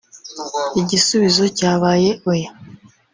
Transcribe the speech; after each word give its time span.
Igisubizo 0.81 1.43
cyabaye 1.57 2.09
Oya 2.31 2.49